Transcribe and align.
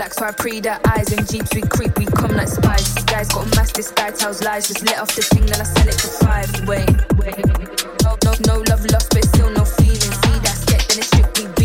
I 0.00 0.30
pre 0.30 0.60
that 0.60 0.86
eyes 0.86 1.12
and 1.12 1.28
jeeps 1.28 1.52
we 1.54 1.62
creep, 1.62 1.98
we 1.98 2.06
come 2.06 2.30
like 2.30 2.46
spies. 2.46 2.94
These 2.94 3.04
guys 3.04 3.28
got 3.30 3.50
mass, 3.56 3.72
this 3.72 3.90
guy 3.90 4.10
tells 4.10 4.42
lies. 4.44 4.68
Just 4.68 4.84
let 4.86 5.00
off 5.00 5.14
the 5.14 5.22
thing, 5.22 5.44
then 5.46 5.60
I 5.60 5.64
sell 5.64 5.88
it 5.88 6.00
for 6.00 6.24
five. 6.24 6.68
Wait, 6.68 6.88
wait. 7.18 7.36
No, 8.04 8.16
no, 8.22 8.32
no 8.46 8.62
love 8.70 8.84
lost, 8.92 9.10
but 9.10 9.24
still 9.24 9.50
no 9.50 9.64
feeling. 9.64 9.98
See 9.98 10.38
that 10.46 10.56
sketch, 10.56 10.86
then 10.88 10.98
it's 10.98 11.08
strictly 11.08 11.57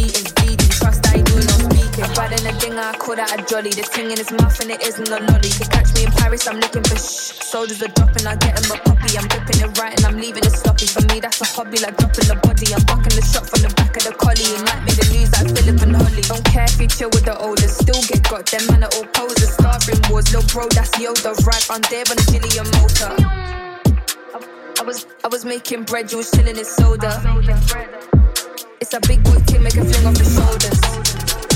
But 2.15 2.29
then 2.29 2.45
a 2.45 2.53
thing 2.61 2.77
I 2.77 2.93
call 2.93 3.15
that 3.17 3.33
a 3.33 3.41
jolly. 3.49 3.73
The 3.73 3.81
thing 3.81 4.13
in 4.13 4.17
his 4.17 4.29
mouth 4.31 4.53
and 4.61 4.69
it 4.69 4.85
isn't 4.85 5.09
a 5.09 5.17
lolly. 5.25 5.49
They 5.49 5.65
catch 5.65 5.89
me 5.97 6.05
in 6.05 6.11
Paris, 6.13 6.45
I'm 6.47 6.61
looking 6.61 6.85
for 6.85 6.95
shh. 6.95 7.33
Soldiers 7.41 7.81
are 7.81 7.89
dropping, 7.89 8.29
I 8.29 8.37
get 8.37 8.53
him 8.53 8.69
a 8.69 8.77
puppy. 8.85 9.17
I'm 9.17 9.25
ripping 9.33 9.65
it 9.65 9.71
right 9.81 9.93
and 9.97 10.05
I'm 10.05 10.17
leaving 10.21 10.45
it 10.45 10.53
sloppy. 10.53 10.85
For 10.85 11.01
me, 11.09 11.19
that's 11.19 11.41
a 11.41 11.47
hobby, 11.49 11.81
like 11.81 11.97
dropping 11.97 12.29
the 12.29 12.37
body. 12.37 12.69
I'm 12.69 12.85
bucking 12.85 13.17
the 13.17 13.23
shot 13.25 13.49
from 13.49 13.65
the 13.65 13.73
back 13.73 13.97
of 13.97 14.03
the 14.05 14.13
collie. 14.13 14.45
It 14.45 14.61
might 14.61 14.85
make 14.85 14.97
the 14.97 15.09
news 15.09 15.33
like 15.33 15.49
Philip 15.57 15.81
and 15.81 15.95
Holly. 15.97 16.21
Don't 16.29 16.45
care 16.45 16.69
if 16.69 16.77
you 16.77 16.87
chill 16.87 17.09
with 17.09 17.25
the 17.25 17.33
oldest, 17.33 17.81
still 17.81 18.01
get 18.05 18.21
got 18.29 18.45
them 18.45 18.61
man 18.69 18.85
are 18.85 18.93
all 18.93 19.09
posers. 19.17 19.57
Starving 19.57 20.01
wars, 20.09 20.29
little 20.29 20.45
bro, 20.53 20.69
that's 20.69 20.93
Yoda. 21.01 21.33
Right, 21.45 21.65
I'm 21.73 21.81
there 21.89 22.05
on 22.05 22.17
a 22.21 22.25
Gillian 22.29 22.69
motor. 22.77 23.13
I, 24.77 24.83
was 24.85 25.05
I 25.25 25.27
was 25.33 25.45
making 25.45 25.89
bread, 25.89 26.11
you 26.11 26.17
was 26.17 26.29
chilling 26.29 26.57
in 26.57 26.65
soda. 26.65 27.17
It's 28.81 28.93
a 28.93 29.01
big 29.01 29.23
boy 29.23 29.41
thing, 29.49 29.63
make 29.63 29.77
a 29.77 29.85
fling 29.85 30.05
off 30.05 30.13
the 30.13 30.25
shoulders. 30.29 31.52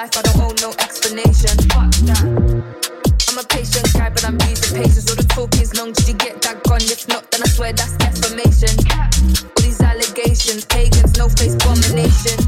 Life, 0.00 0.16
I 0.16 0.22
don't 0.22 0.40
owe 0.40 0.54
no 0.64 0.72
explanation. 0.80 1.52
Fuck 1.76 1.92
that. 2.08 2.24
I'm 2.24 3.36
a 3.36 3.44
patient 3.52 3.84
guy, 3.92 4.08
but 4.08 4.24
I'm 4.24 4.38
losing 4.48 4.80
patience. 4.80 5.04
All 5.10 5.16
the 5.20 5.28
talk 5.28 5.52
is 5.60 5.76
long, 5.76 5.92
did 5.92 6.08
you 6.08 6.14
get 6.14 6.40
that 6.40 6.64
gone? 6.64 6.80
If 6.80 7.04
not, 7.06 7.30
then 7.30 7.44
I 7.44 7.48
swear 7.52 7.74
that's 7.74 8.00
defamation. 8.00 8.72
All 8.96 9.60
these 9.60 9.76
allegations, 9.84 10.64
pagans, 10.64 11.20
no 11.20 11.28
face 11.28 11.52
abomination. 11.52 12.40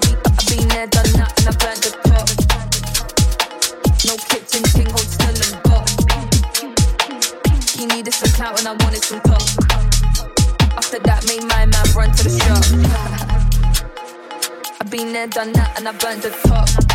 I've 0.00 0.48
been, 0.48 0.64
there, 0.72 0.88
done 0.88 1.12
that, 1.20 1.28
and 1.44 1.44
I 1.44 1.54
burnt 1.60 1.84
the 1.84 1.92
top. 2.08 2.24
No 4.08 4.16
kitchen 4.32 4.64
king, 4.72 4.88
hold 4.96 5.12
still 5.12 5.36
and 5.44 5.60
got. 5.68 5.84
He 7.68 7.84
needed 7.84 8.16
some 8.16 8.32
clout, 8.32 8.56
and 8.56 8.64
I 8.64 8.72
wanted 8.80 9.04
some 9.04 9.20
talk. 9.28 9.44
After 10.72 11.04
that, 11.04 11.20
made 11.28 11.44
my 11.52 11.68
man 11.68 11.84
run 11.92 12.08
to 12.16 12.24
the 12.24 12.32
shop. 12.32 13.29
I've 14.82 14.90
been 14.90 15.12
there, 15.12 15.26
done 15.26 15.52
that, 15.52 15.78
and 15.78 15.86
I 15.86 15.92
burnt 15.92 16.22
the 16.22 16.30
top. 16.30 16.89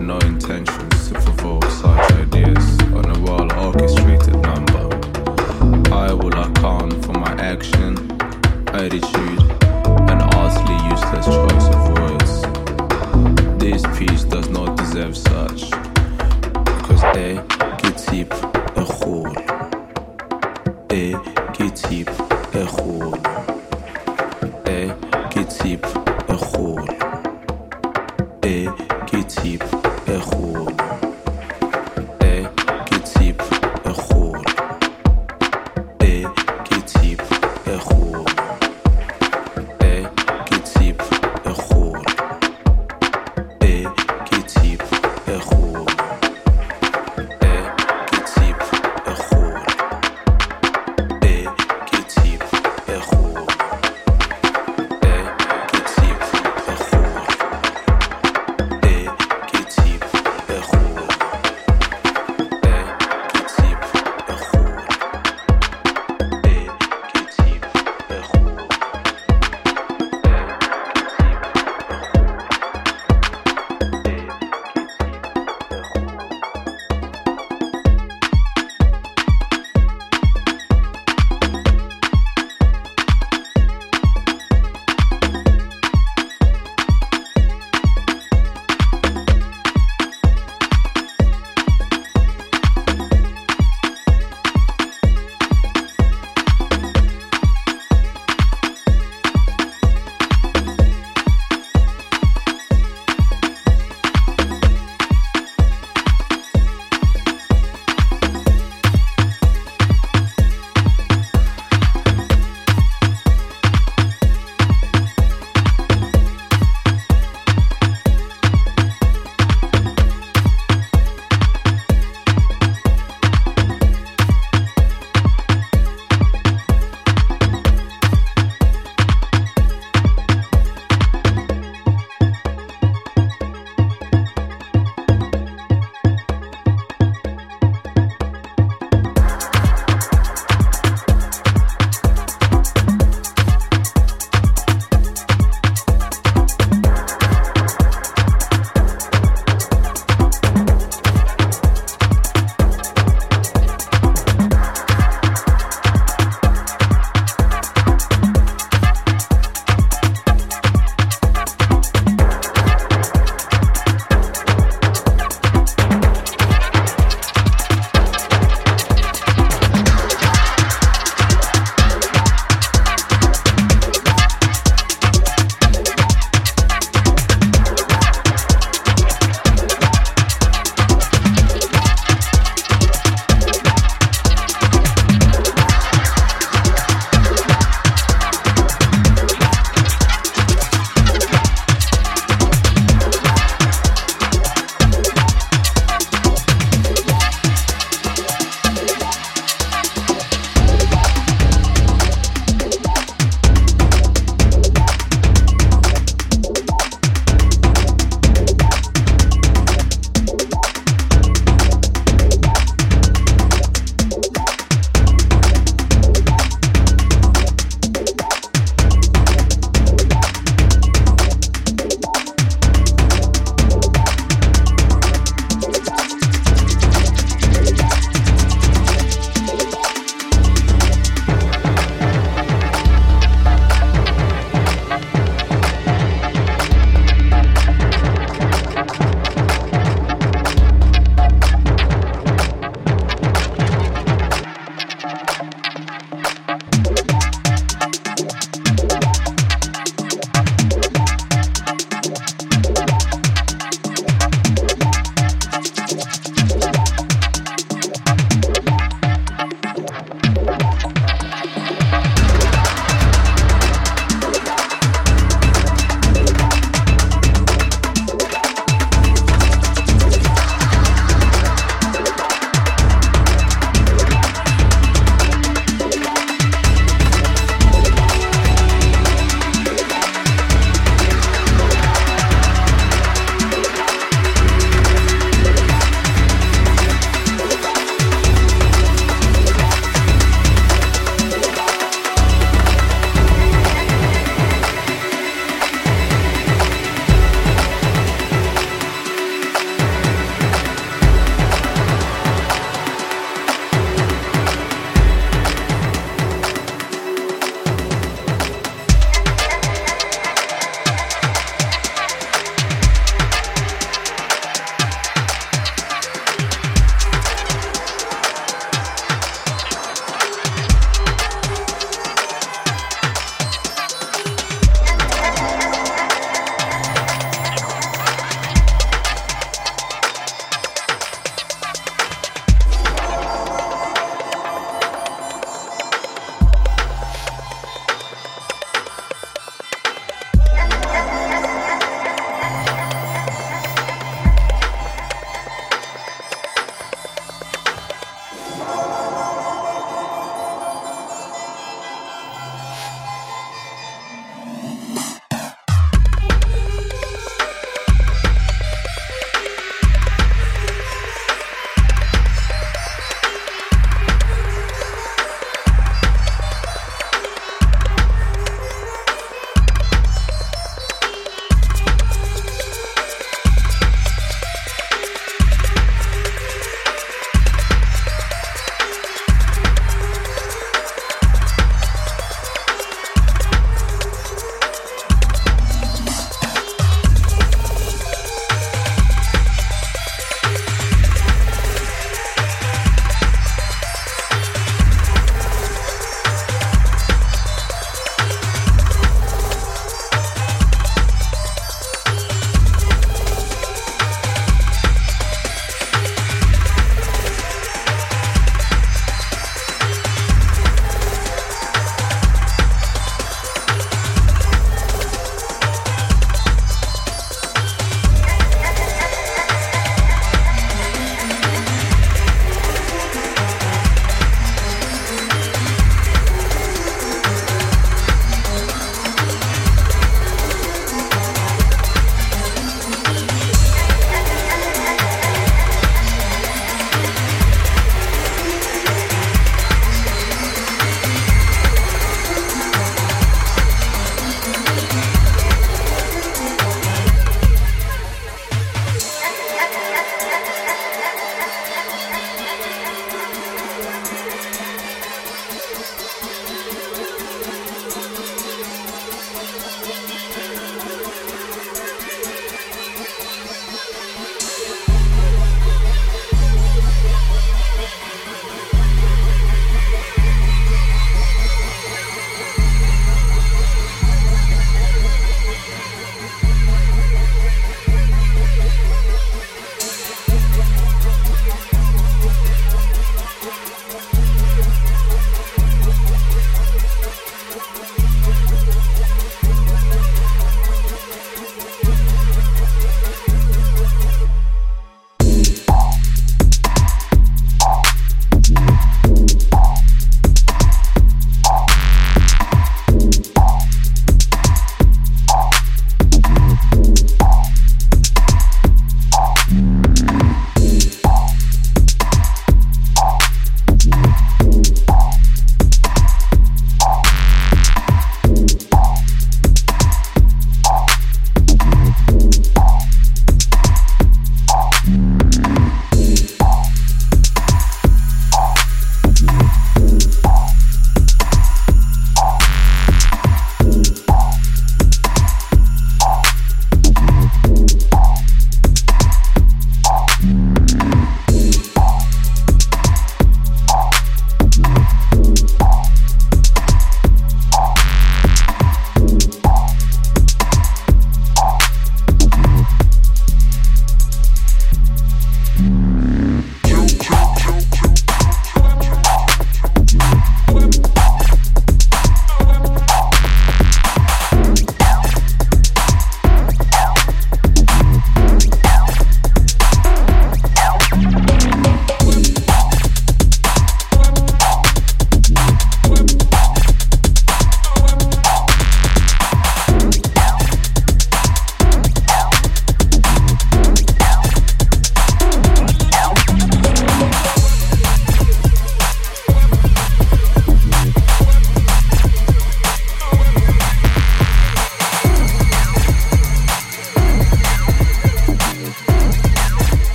E 0.00 0.18
kitip 0.18 0.68
e 0.68 0.75